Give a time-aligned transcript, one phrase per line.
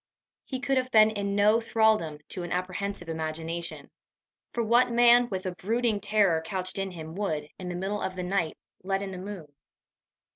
[0.45, 3.91] He could have been in no thraldom to an apprehensive imagination;
[4.51, 8.15] for what man, with a brooding terror couched in him, would, in the middle of
[8.15, 9.53] the night, let in the moon?